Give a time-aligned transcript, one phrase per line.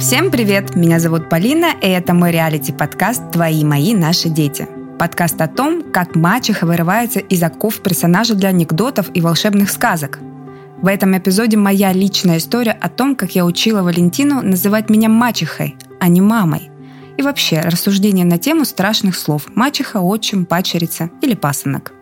[0.00, 0.76] Всем привет!
[0.76, 4.68] Меня зовут Полина, и это мой реалити-подкаст «Твои, мои, наши дети».
[4.96, 10.20] Подкаст о том, как мачеха вырывается из оков персонажа для анекдотов и волшебных сказок.
[10.80, 15.76] В этом эпизоде моя личная история о том, как я учила Валентину называть меня мачехой,
[15.98, 16.70] а не мамой.
[17.16, 21.92] И вообще рассуждение на тему страшных слов «мачеха», «отчим», «пачерица» или «пасынок».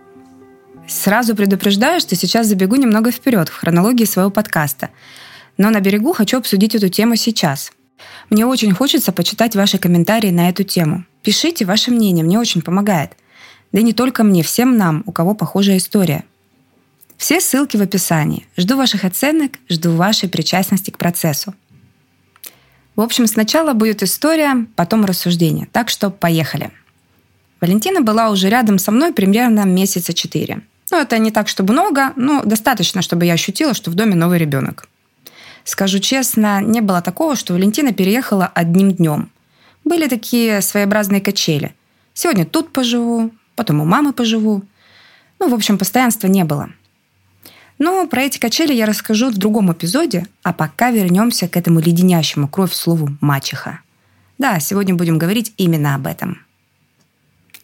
[0.87, 4.91] Сразу предупреждаю, что сейчас забегу немного вперед в хронологии своего подкаста.
[5.57, 7.73] Но на берегу хочу обсудить эту тему сейчас.
[8.31, 11.05] Мне очень хочется почитать ваши комментарии на эту тему.
[11.23, 13.13] Пишите ваше мнение, мне очень помогает.
[13.73, 16.25] Да и не только мне, всем нам, у кого похожая история.
[17.17, 18.47] Все ссылки в описании.
[18.57, 21.55] Жду ваших оценок, жду вашей причастности к процессу.
[22.95, 25.69] В общем, сначала будет история, потом рассуждение.
[25.73, 26.71] Так что поехали.
[27.61, 30.63] Валентина была уже рядом со мной примерно месяца четыре.
[30.91, 34.39] Ну, это не так, чтобы много, но достаточно, чтобы я ощутила, что в доме новый
[34.39, 34.89] ребенок.
[35.67, 39.33] Скажу честно, не было такого, что Валентина переехала одним днем.
[39.85, 41.75] Были такие своеобразные качели.
[42.15, 44.63] Сегодня тут поживу, потом у мамы поживу.
[45.41, 46.71] Ну, в общем, постоянства не было.
[47.79, 52.47] Но про эти качели я расскажу в другом эпизоде, а пока вернемся к этому леденящему
[52.47, 53.81] кровь слову «мачеха».
[54.39, 56.43] Да, сегодня будем говорить именно об этом.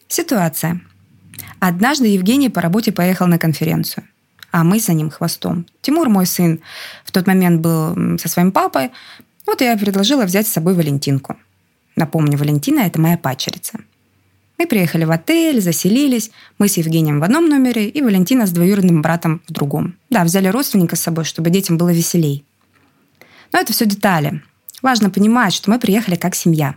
[0.09, 0.81] Ситуация.
[1.59, 4.03] Однажды Евгений по работе поехал на конференцию
[4.53, 5.65] а мы за ним хвостом.
[5.81, 6.59] Тимур, мой сын,
[7.03, 8.91] в тот момент был со своим папой.
[9.47, 11.37] Вот я предложила взять с собой Валентинку.
[11.95, 13.79] Напомню, Валентина– это моя пачерица.
[14.59, 16.29] Мы приехали в отель, заселились.
[16.59, 19.95] Мы с Евгением в одном номере и Валентина с двоюродным братом в другом.
[20.11, 22.45] Да, взяли родственника с собой, чтобы детям было веселей.
[23.51, 24.43] Но это все детали.
[24.83, 26.75] Важно понимать, что мы приехали как семья.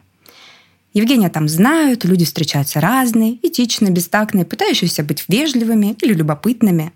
[0.95, 6.95] Евгения там знают, люди встречаются разные, этичные, бестактные, пытающиеся быть вежливыми или любопытными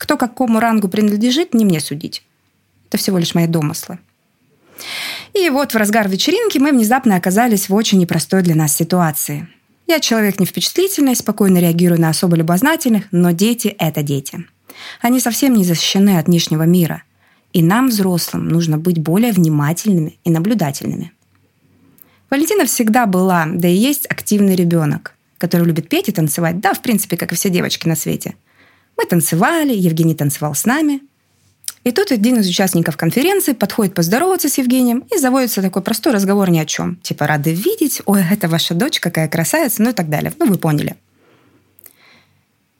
[0.00, 2.24] кто какому рангу принадлежит, не мне судить.
[2.88, 3.98] Это всего лишь мои домыслы.
[5.34, 9.46] И вот в разгар вечеринки мы внезапно оказались в очень непростой для нас ситуации.
[9.86, 14.46] Я человек не впечатлительный, спокойно реагирую на особо любознательных, но дети– это дети.
[15.02, 17.02] Они совсем не защищены от внешнего мира.
[17.52, 21.12] И нам, взрослым, нужно быть более внимательными и наблюдательными.
[22.30, 26.80] Валентина всегда была, да и есть активный ребенок, который любит петь и танцевать, да, в
[26.80, 28.34] принципе, как и все девочки на свете–
[29.00, 31.00] мы танцевали, Евгений танцевал с нами.
[31.84, 36.50] И тут один из участников конференции подходит поздороваться с Евгением и заводится такой простой разговор
[36.50, 36.96] ни о чем.
[36.96, 40.34] Типа «рады видеть», «ой, это ваша дочь, какая красавица», ну и так далее.
[40.38, 40.96] Ну, вы поняли.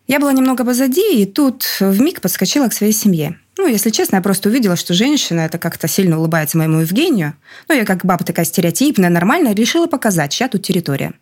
[0.06, 3.38] Я была немного позади, и тут в миг подскочила к своей семье.
[3.56, 7.32] Ну, если честно, я просто увидела, что женщина это как-то сильно улыбается моему Евгению.
[7.68, 11.14] Ну, я как баба такая стереотипная, нормальная, решила показать, чья тут территория.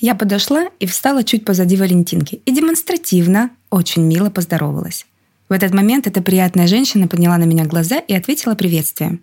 [0.00, 5.06] Я подошла и встала чуть позади Валентинки и демонстративно, очень мило поздоровалась.
[5.48, 9.20] В этот момент эта приятная женщина подняла на меня глаза и ответила приветствием.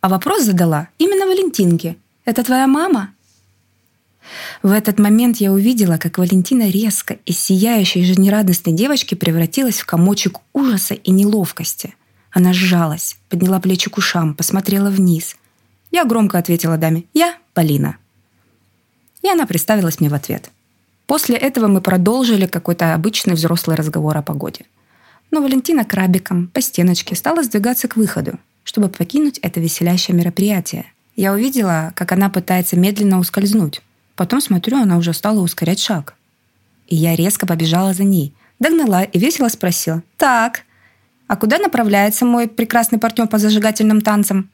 [0.00, 1.96] А вопрос задала именно Валентинке.
[2.24, 3.14] «Это твоя мама?»
[4.62, 10.40] В этот момент я увидела, как Валентина резко из сияющей жизнерадостной девочки превратилась в комочек
[10.52, 11.94] ужаса и неловкости.
[12.30, 15.36] Она сжалась, подняла плечи к ушам, посмотрела вниз.
[15.90, 17.96] Я громко ответила даме «Я Полина».
[19.22, 20.50] И она представилась мне в ответ.
[21.06, 24.66] После этого мы продолжили какой-то обычный взрослый разговор о погоде.
[25.30, 30.86] Но Валентина крабиком по стеночке стала сдвигаться к выходу, чтобы покинуть это веселящее мероприятие.
[31.16, 33.82] Я увидела, как она пытается медленно ускользнуть.
[34.16, 36.14] Потом смотрю, она уже стала ускорять шаг.
[36.86, 40.02] И я резко побежала за ней, догнала и весело спросила.
[40.16, 40.62] «Так,
[41.26, 44.50] а куда направляется мой прекрасный партнер по зажигательным танцам?»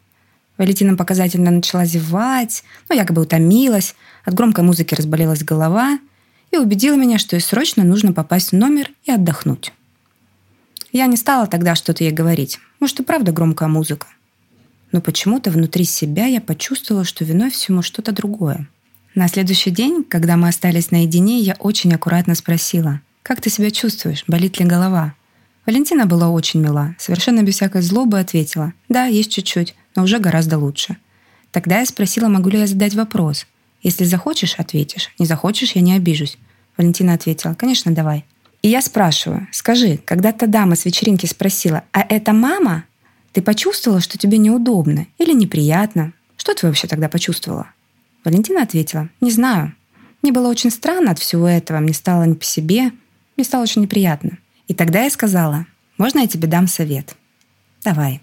[0.56, 5.98] Валентина показательно начала зевать, но якобы утомилась, от громкой музыки разболелась голова
[6.50, 9.72] и убедила меня, что ей срочно нужно попасть в номер и отдохнуть.
[10.92, 12.60] Я не стала тогда что-то ей говорить.
[12.78, 14.06] Может, и правда громкая музыка.
[14.92, 18.68] Но почему-то внутри себя я почувствовала, что виной всему что-то другое.
[19.14, 24.24] На следующий день, когда мы остались наедине, я очень аккуратно спросила, «Как ты себя чувствуешь?
[24.28, 25.14] Болит ли голова?»
[25.66, 30.58] Валентина была очень мила, совершенно без всякой злобы ответила, «Да, есть чуть-чуть, но уже гораздо
[30.58, 30.96] лучше.
[31.50, 33.46] Тогда я спросила, могу ли я задать вопрос.
[33.84, 35.10] Если захочешь, ответишь.
[35.18, 36.38] Не захочешь, я не обижусь.
[36.76, 38.24] Валентина ответила, конечно, давай.
[38.62, 42.84] И я спрашиваю, скажи, когда та дама с вечеринки спросила, а это мама?
[43.32, 46.14] Ты почувствовала, что тебе неудобно или неприятно?
[46.38, 47.68] Что ты вообще тогда почувствовала?
[48.24, 49.74] Валентина ответила, не знаю.
[50.22, 52.90] Мне было очень странно от всего этого, мне стало не по себе,
[53.36, 54.38] мне стало очень неприятно.
[54.66, 55.66] И тогда я сказала,
[55.98, 57.14] можно я тебе дам совет?
[57.84, 58.22] Давай.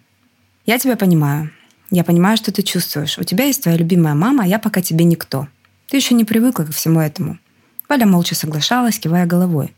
[0.66, 1.52] Я тебя понимаю.
[1.92, 3.18] Я понимаю, что ты чувствуешь.
[3.18, 5.48] У тебя есть твоя любимая мама, а я пока тебе никто.
[5.90, 7.38] Ты еще не привыкла ко всему этому.
[7.90, 9.76] Валя молча соглашалась, кивая головой.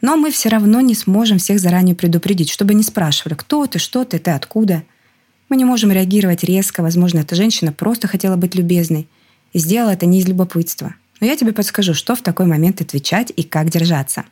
[0.00, 4.04] Но мы все равно не сможем всех заранее предупредить, чтобы не спрашивали, кто ты, что
[4.04, 4.84] ты, ты откуда.
[5.50, 9.06] Мы не можем реагировать резко, возможно, эта женщина просто хотела быть любезной
[9.52, 10.94] и сделала это не из любопытства.
[11.20, 14.24] Но я тебе подскажу, что в такой момент отвечать и как держаться.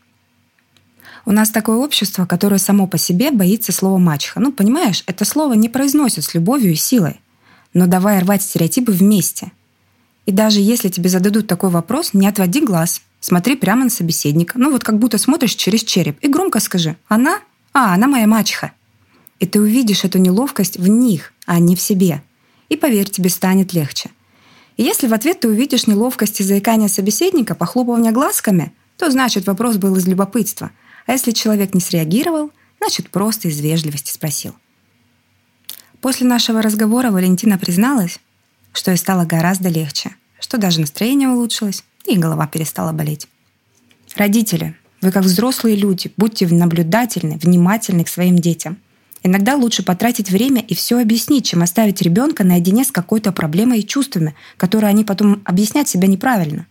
[1.26, 4.40] У нас такое общество, которое само по себе боится слова «мачеха».
[4.40, 7.20] Ну, понимаешь, это слово не произносят с любовью и силой.
[7.74, 9.52] Но давай рвать стереотипы вместе.
[10.26, 13.02] И даже если тебе зададут такой вопрос, не отводи глаз.
[13.20, 14.58] Смотри прямо на собеседника.
[14.58, 16.18] Ну, вот как будто смотришь через череп.
[16.20, 17.40] И громко скажи «Она?
[17.72, 18.72] А, она моя мачеха».
[19.40, 22.22] И ты увидишь эту неловкость в них, а не в себе.
[22.68, 24.10] И поверь, тебе станет легче.
[24.76, 29.76] И если в ответ ты увидишь неловкость и заикание собеседника, похлопывание глазками, то значит вопрос
[29.76, 30.70] был из любопытства.
[31.10, 34.54] А если человек не среагировал, значит просто из вежливости спросил.
[36.00, 38.20] После нашего разговора Валентина призналась,
[38.72, 43.26] что ей стало гораздо легче, что даже настроение улучшилось и голова перестала болеть.
[44.14, 48.78] Родители, вы как взрослые люди, будьте наблюдательны, внимательны к своим детям–
[49.22, 53.86] Иногда лучше потратить время и все объяснить, чем оставить ребенка наедине с какой-то проблемой и
[53.86, 56.66] чувствами, которые они потом объяснят себя неправильно.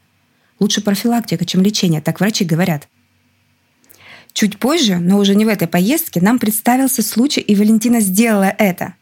[0.59, 2.87] Лучше профилактика, чем лечение, так врачи говорят.
[4.33, 8.93] Чуть позже, но уже не в этой поездке, нам представился случай, и Валентина сделала это.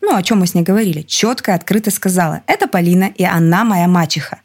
[0.00, 1.02] Ну, о чем мы с ней говорили.
[1.02, 2.42] Четко и открыто сказала.
[2.46, 4.40] Это Полина, и она моя мачеха.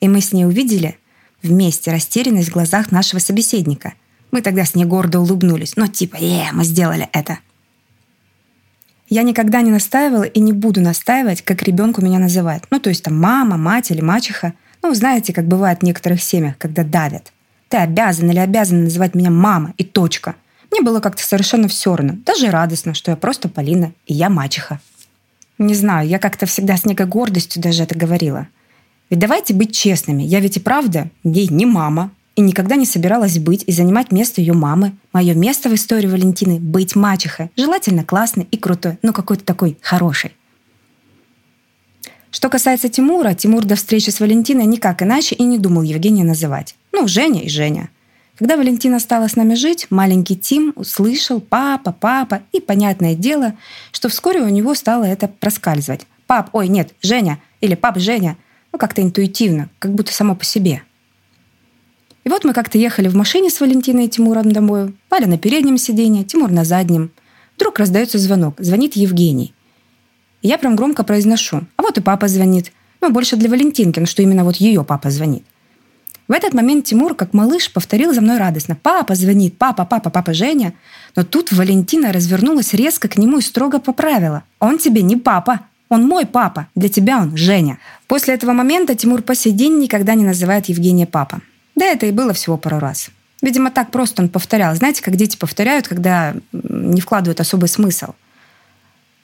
[0.00, 0.98] И мы с ней увидели
[1.42, 3.94] вместе растерянность в глазах нашего собеседника.
[4.32, 5.76] Мы тогда с ней гордо улыбнулись.
[5.76, 7.38] Ну, типа, е, мы сделали это.
[9.08, 12.64] Я никогда не настаивала и не буду настаивать, как ребенку меня называют.
[12.70, 14.54] Ну, то есть там мама, мать или мачеха.
[14.82, 17.32] Ну, знаете, как бывает в некоторых семьях, когда давят.
[17.68, 20.36] Ты обязан или обязана называть меня мама и точка.
[20.70, 22.14] Мне было как-то совершенно все равно.
[22.24, 24.80] Даже радостно, что я просто Полина и я мачеха.
[25.58, 28.48] Не знаю, я как-то всегда с некой гордостью даже это говорила.
[29.10, 30.22] Ведь давайте быть честными.
[30.22, 34.40] Я ведь и правда ей не мама, и никогда не собиралась быть и занимать место
[34.40, 34.96] ее мамы.
[35.12, 37.50] Мое место в истории Валентины— быть мачехой.
[37.56, 40.32] Желательно классной и крутой, но какой-то такой хороший.
[42.32, 46.74] Что касается Тимура, Тимур до встречи с Валентиной никак иначе и не думал Евгения называть.
[47.04, 47.90] Ну, Женя и Женя.
[48.38, 53.58] Когда Валентина стала с нами жить, маленький Тим услышал «папа, папа», и понятное дело,
[53.92, 56.06] что вскоре у него стало это проскальзывать.
[56.26, 58.38] «Пап, ой, нет, Женя» или «пап, Женя».
[58.72, 60.82] Ну, как-то интуитивно, как будто само по себе–
[62.24, 64.94] и вот мы как-то ехали в машине с Валентиной и Тимуром домой.
[65.10, 67.10] Валя на переднем сиденье, Тимур на заднем.
[67.56, 68.54] Вдруг раздается звонок.
[68.56, 69.52] Звонит Евгений.
[70.40, 71.66] И я прям громко произношу.
[71.76, 72.72] А вот и папа звонит.
[73.02, 75.44] Ну, больше для Валентинки, но что именно вот ее папа звонит.
[76.26, 78.76] В этот момент Тимур, как малыш, повторил за мной радостно.
[78.76, 79.58] «Папа звонит!
[79.58, 80.72] Папа, папа, папа Женя!»
[81.16, 84.42] Но тут Валентина развернулась резко к нему и строго поправила.
[84.58, 85.60] «Он тебе не папа!
[85.90, 86.68] Он мой папа!
[86.74, 91.06] Для тебя он Женя!» После этого момента Тимур по сей день никогда не называет Евгения
[91.06, 91.42] папа.
[91.76, 93.10] Да это и было всего пару раз.
[93.42, 94.74] Видимо, так просто он повторял.
[94.74, 98.14] Знаете, как дети повторяют, когда не вкладывают особый смысл.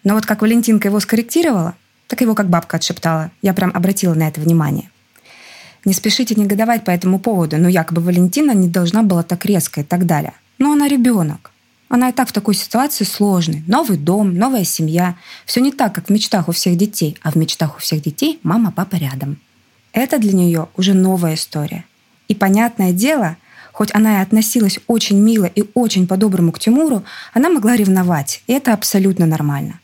[0.04, 1.74] Но вот как Валентинка его скорректировала,
[2.08, 3.30] так его как бабка отшептала.
[3.40, 4.90] Я прям обратила на это внимание.
[5.84, 9.84] Не спешите негодовать по этому поводу, но якобы Валентина не должна была так резко и
[9.84, 10.34] так далее.
[10.58, 11.50] Но она ребенок.
[11.88, 13.64] Она и так в такой ситуации сложной.
[13.66, 15.16] Новый дом, новая семья.
[15.46, 17.18] Все не так, как в мечтах у всех детей.
[17.22, 19.38] А в мечтах у всех детей мама, папа рядом.
[19.92, 21.84] Это для нее уже новая история.
[22.28, 23.36] И понятное дело,
[23.72, 28.52] хоть она и относилась очень мило и очень по-доброму к Тимуру, она могла ревновать, и
[28.52, 29.80] это абсолютно нормально.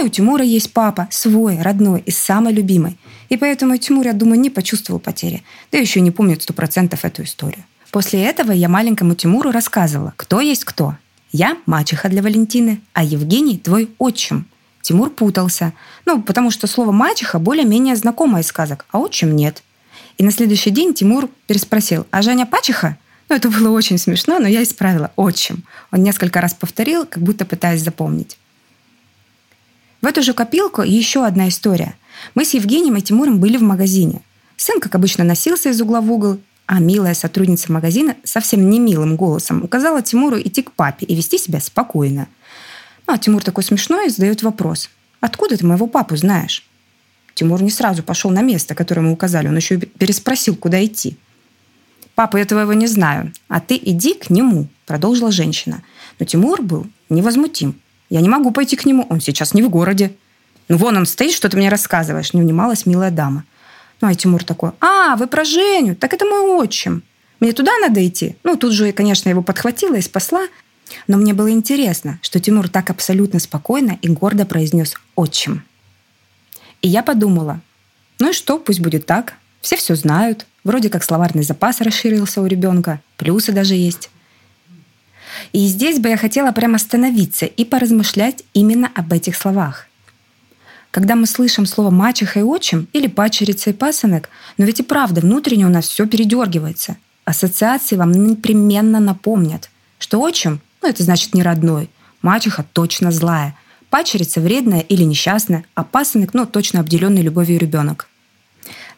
[0.00, 2.96] И у Тимура есть папа, свой, родной и самый любимый.
[3.28, 5.42] И поэтому Тимур, я думаю, не почувствовал потери.
[5.72, 7.64] Да еще не помнит сто процентов эту историю.
[7.90, 10.96] После этого я маленькому Тимуру рассказывала, кто есть кто.
[11.32, 14.46] Я мачеха для Валентины, а Евгений твой отчим.
[14.82, 15.72] Тимур путался.
[16.06, 19.62] Ну, потому что слово «мачеха» более-менее знакомое из сказок, а отчим нет.
[20.16, 22.96] И на следующий день Тимур переспросил, а Женя Пачиха?
[23.28, 25.10] Ну, это было очень смешно, но я исправила.
[25.16, 25.64] Отчим.
[25.90, 28.38] Он несколько раз повторил, как будто пытаясь запомнить.
[30.00, 31.94] В эту же копилку еще одна история.
[32.34, 34.22] Мы с Евгением и Тимуром были в магазине.
[34.56, 39.16] Сын, как обычно, носился из угла в угол, а милая сотрудница магазина совсем не милым
[39.16, 42.28] голосом указала Тимуру идти к папе и вести себя спокойно.
[43.06, 44.90] Ну, а Тимур такой смешной и задает вопрос.
[45.20, 46.64] «Откуда ты моего папу знаешь?»
[47.34, 49.48] Тимур не сразу пошел на место, которое мы указали.
[49.48, 51.16] Он еще переспросил, куда идти.
[52.14, 55.82] «Папа, я твоего не знаю, а ты иди к нему»,– продолжила женщина.
[56.18, 57.80] Но Тимур был невозмутим.
[58.10, 60.12] «Я не могу пойти к нему, он сейчас не в городе».
[60.68, 63.44] «Ну вон он стоит, что ты мне рассказываешь»,– не унималась милая дама.
[64.00, 67.02] Ну а Тимур такой, «А, вы про Женю, так это мой отчим.
[67.40, 70.46] Мне туда надо идти?» Ну тут же, конечно, его подхватила и спасла.
[71.06, 75.62] Но мне было интересно, что Тимур так абсолютно спокойно и гордо произнес «отчим».
[76.80, 77.60] И я подумала,
[78.18, 79.34] ну и что, пусть будет так.
[79.60, 80.46] Все все знают.
[80.64, 83.00] Вроде как словарный запас расширился у ребенка.
[83.16, 84.10] Плюсы даже есть.
[85.52, 89.86] И здесь бы я хотела прямо остановиться и поразмышлять именно об этих словах.
[90.90, 95.20] Когда мы слышим слово «мачеха» и «отчим» или «пачерица» и «пасынок», но ведь и правда
[95.20, 96.96] внутренне у нас все передергивается.
[97.24, 101.90] Ассоциации вам непременно напомнят, что отчим, ну это значит не родной,
[102.22, 103.54] мачеха точно злая,
[103.90, 108.08] пачерица вредная или несчастная, а пасынок, ну точно обделенный любовью ребенок.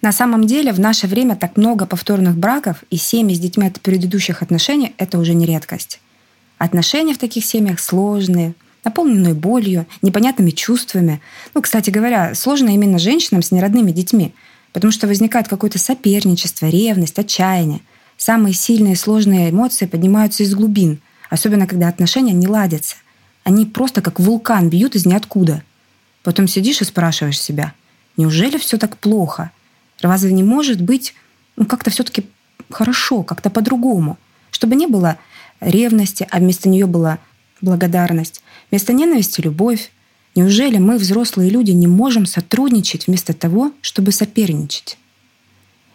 [0.01, 3.81] На самом деле в наше время так много повторных браков и семьи с детьми от
[3.81, 6.01] предыдущих отношений– это уже не редкость.
[6.61, 11.21] Отношения в таких семьях сложные, наполненные болью, непонятными чувствами.
[11.55, 14.33] Ну, кстати говоря, сложно именно женщинам с неродными детьми,
[14.73, 17.81] потому что возникает какое-то соперничество, ревность, отчаяние.
[18.17, 21.01] Самые сильные и сложные эмоции поднимаются из глубин,
[21.31, 22.95] особенно когда отношения не ладятся.
[23.43, 25.65] Они просто как вулкан бьют из ниоткуда.
[26.23, 27.73] Потом сидишь и спрашиваешь себя,
[28.17, 29.51] неужели все так плохо–
[30.01, 31.15] Разве не может быть
[31.57, 32.27] ну, как-то все-таки
[32.71, 34.19] хорошо, как-то по-другому?
[34.51, 35.19] Чтобы не было
[35.61, 37.19] ревности, а вместо нее была
[37.61, 38.43] благодарность.
[38.71, 39.91] Вместо ненависти— любовь.
[40.35, 44.97] Неужели мы, взрослые люди, не можем сотрудничать вместо того, чтобы соперничать?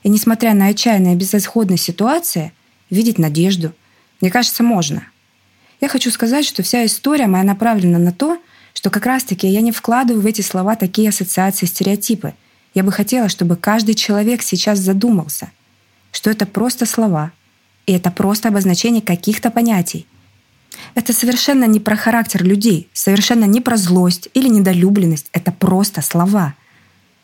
[0.03, 2.51] И несмотря на отчаянные безысходные ситуации,
[2.89, 3.73] видеть надежду,
[4.21, 5.07] мне кажется, можно.
[5.81, 8.37] Я хочу сказать, что вся история моя направлена на то,
[8.73, 12.33] что как раз-таки я не вкладываю в эти слова такие ассоциации, стереотипы—
[12.75, 15.49] я бы хотела, чтобы каждый человек сейчас задумался,
[16.11, 17.31] что это просто слова,
[17.85, 20.05] и это просто обозначение каких-то понятий.
[20.93, 25.27] Это совершенно не про характер людей, совершенно не про злость или недолюбленность.
[25.31, 26.53] Это просто слова.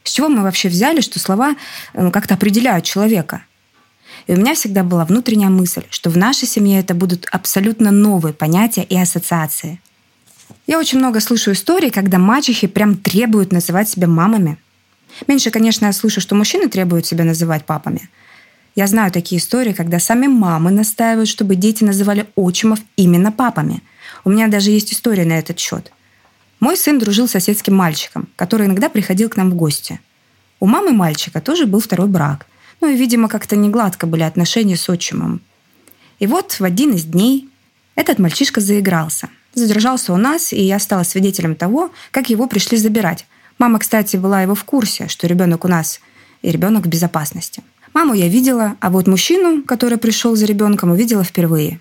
[0.03, 1.55] С чего мы вообще взяли, что слова
[1.93, 3.43] э, как-то определяют человека?
[4.27, 8.33] И у меня всегда была внутренняя мысль, что в нашей семье это будут абсолютно новые
[8.33, 9.79] понятия и ассоциации.
[10.67, 14.57] Я очень много слышу историй, когда мачехи прям требуют называть себя мамами–
[15.27, 18.09] Меньше, конечно, я слышу, что мужчины требуют себя называть папами.
[18.75, 23.81] Я знаю такие истории, когда сами мамы настаивают, чтобы дети называли отчимов именно папами.
[24.23, 25.91] У меня даже есть история на этот счет.
[26.61, 29.99] Мой сын дружил с соседским мальчиком, который иногда приходил к нам в гости.
[30.59, 32.45] У мамы мальчика тоже был второй брак.
[32.79, 35.41] Ну и, видимо, как-то не гладко были отношения с отчимом.
[36.19, 37.49] И вот в один из дней
[37.95, 39.29] этот мальчишка заигрался.
[39.53, 43.25] Задержался у нас, и я стала свидетелем того, как его пришли забирать.
[43.57, 45.99] Мама, кстати, была его в курсе, что ребенок у нас
[46.41, 47.63] и ребенок в безопасности.
[47.93, 51.79] Маму я видела, а вот мужчину, который пришел за ребенком, увидела впервые.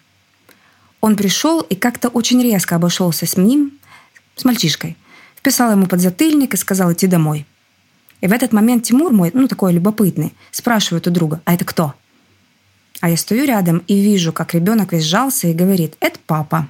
[1.00, 3.78] Он пришел и как-то очень резко обошелся с ним,
[4.36, 4.96] с мальчишкой.
[5.36, 7.46] Вписал ему под затыльник и сказал идти домой.
[8.20, 11.94] И в этот момент Тимур мой, ну такой любопытный, спрашивает у друга, а это кто?
[13.00, 16.68] А я стою рядом и вижу, как ребенок весь сжался и говорит, это папа.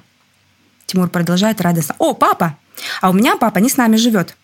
[0.85, 2.57] Тимур продолжает радостно, о, папа!
[3.01, 4.37] А у меня папа не с нами живет.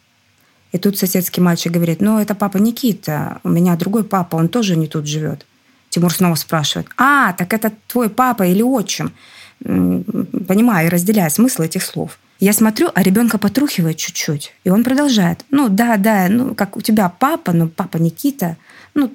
[0.71, 4.75] И тут соседский мальчик говорит, ну, это папа Никита, у меня другой папа, он тоже
[4.75, 5.45] не тут живет.
[5.89, 9.13] Тимур снова спрашивает, а, так это твой папа или отчим?
[9.59, 12.19] Понимаю и разделяю смысл этих слов.
[12.39, 14.53] Я смотрю, а ребенка потрухивает чуть-чуть.
[14.63, 15.43] И он продолжает.
[15.49, 18.57] Ну, да, да, ну, как у тебя папа, но папа Никита.
[18.93, 19.11] Ну,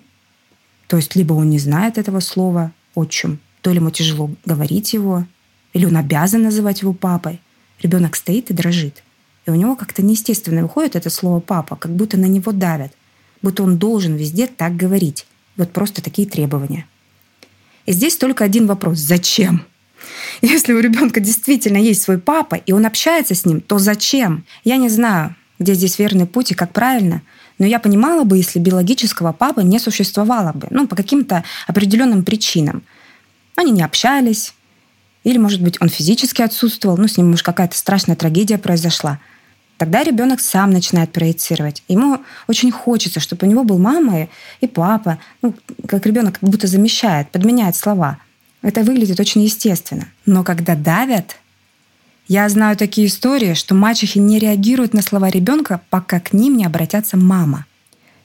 [0.89, 5.25] то есть, либо он не знает этого слова отчим, то ли ему тяжело говорить его,
[5.73, 7.41] или он обязан называть его папой.
[7.81, 9.03] Ребенок стоит и дрожит.
[9.47, 12.93] И у него как-то неестественно выходит это слово «папа», как будто на него давят,
[13.43, 15.27] будто он должен везде так говорить.
[15.57, 16.87] Вот просто такие требования.
[17.85, 18.99] И здесь только один вопрос.
[18.99, 19.65] Зачем?
[20.41, 24.45] Если у ребенка действительно есть свой папа, и он общается с ним, то зачем?
[24.65, 27.23] Я не знаю, где здесь верный путь и как правильно,
[27.59, 32.83] но я понимала бы, если биологического папы не существовало бы, ну, по каким-то определенным причинам.
[33.57, 34.55] Они не общались,
[35.25, 39.19] или, может быть, он физически отсутствовал, ну, с ним, может, какая-то страшная трагедия произошла–
[39.83, 41.83] Тогда ребенок сам начинает проецировать.
[41.89, 44.29] Ему очень хочется, чтобы у него был мама
[44.61, 45.19] и папа.
[45.43, 45.57] Ну,
[45.89, 48.19] как ребенок как будто замещает, подменяет слова.
[48.63, 50.07] Это выглядит очень естественно.
[50.25, 51.35] Но когда давят,
[52.29, 56.65] я знаю такие истории, что мачехи не реагируют на слова ребенка, пока к ним не
[56.65, 57.67] обратятся мама.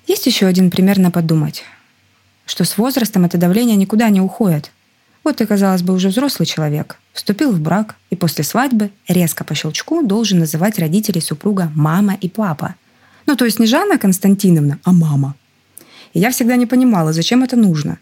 [0.05, 1.63] Есть еще один пример на подумать,
[2.45, 4.71] что с возрастом это давление никуда не уходит.
[5.23, 9.55] Вот ты, казалось бы, уже взрослый человек, вступил в брак и после свадьбы резко по
[9.55, 12.75] щелчку должен называть родителей супруга мама и папа.
[13.25, 15.35] Ну, то есть не Жанна Константиновна, а мама.
[16.13, 17.97] И я всегда не понимала, зачем это нужно.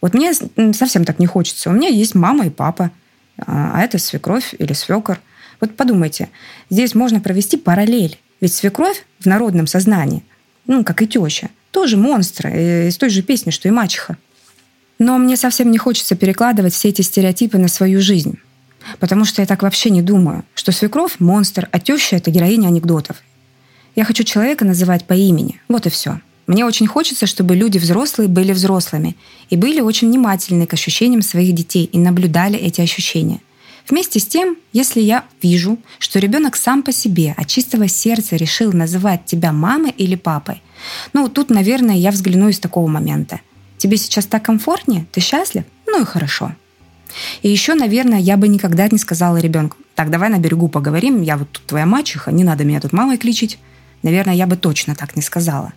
[0.00, 0.32] Вот мне
[0.72, 1.70] совсем так не хочется.
[1.70, 2.90] У меня есть мама и папа,
[3.38, 5.20] а, а это свекровь или свекор.
[5.60, 6.30] Вот подумайте,
[6.70, 8.18] здесь можно провести параллель.
[8.40, 10.24] Ведь свекровь в народном сознании,
[10.66, 14.16] ну, как и теща, тоже монстры э, из той же песни, что и мачеха.
[15.00, 18.38] Но мне совсем не хочется перекладывать все эти стереотипы на свою жизнь.
[18.98, 23.16] Потому что я так вообще не думаю, что свекровь– монстр, а теща– это героиня анекдотов.
[23.96, 25.60] Я хочу человека называть по имени.
[25.68, 26.20] Вот и все.
[26.46, 29.16] Мне очень хочется, чтобы люди взрослые были взрослыми
[29.48, 33.40] и были очень внимательны к ощущениям своих детей и наблюдали эти ощущения.
[33.88, 38.72] Вместе с тем, если я вижу, что ребенок сам по себе от чистого сердца решил
[38.72, 40.62] называть тебя мамой или папой,
[41.14, 43.40] ну тут, наверное, я взгляну из такого момента.
[43.80, 45.06] Тебе сейчас так комфортнее?
[45.10, 45.64] Ты счастлив?
[45.86, 46.52] Ну и хорошо.
[47.40, 51.38] И еще, наверное, я бы никогда не сказала ребенку, так, давай на берегу поговорим, я
[51.38, 53.58] вот тут твоя мачеха, не надо меня тут мамой кличить.
[54.02, 55.72] Наверное, я бы точно так не сказала.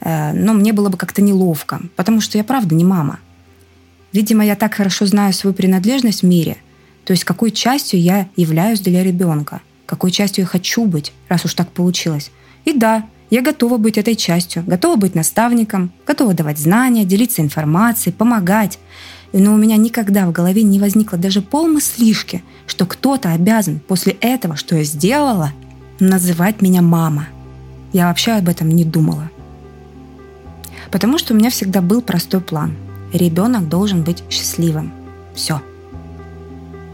[0.00, 3.20] Э, но мне было бы как-то неловко, потому что я правда не мама.
[4.14, 6.56] Видимо, я так хорошо знаю свою принадлежность в мире,
[7.04, 11.52] то есть какой частью я являюсь для ребенка, какой частью я хочу быть, раз уж
[11.52, 12.30] так получилось.
[12.64, 18.12] И да, я готова быть этой частью, готова быть наставником, готова давать знания, делиться информацией,
[18.12, 18.78] помогать.
[19.32, 24.56] Но у меня никогда в голове не возникло даже полмыслишки, что кто-то обязан после этого,
[24.56, 25.52] что я сделала,
[25.98, 27.26] называть меня мама.
[27.94, 29.30] Я вообще об этом не думала.
[30.90, 32.74] Потому что у меня всегда был простой план.
[33.14, 34.92] Ребенок должен быть счастливым.
[35.34, 35.62] Все.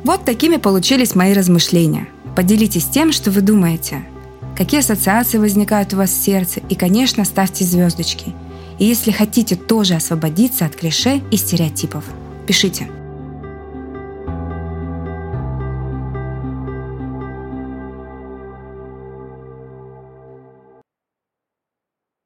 [0.04, 2.06] Вот такими получились мои размышления.
[2.36, 4.04] Поделитесь тем, что вы думаете–
[4.58, 8.34] какие ассоциации возникают у вас в сердце, и, конечно, ставьте звездочки.
[8.80, 12.04] И если хотите тоже освободиться от клише и стереотипов,
[12.46, 12.88] пишите–